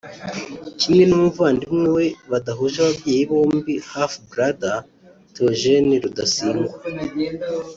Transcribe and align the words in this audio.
kimwe 0.79 1.03
n’umuvandimwe 1.07 1.87
we 1.97 2.05
badahuje 2.31 2.77
ababyeyi 2.79 3.23
bombi 3.29 3.73
(half 3.91 4.13
brother) 4.31 4.75
Theogene 5.33 5.93
Rudasingwa 6.03 6.75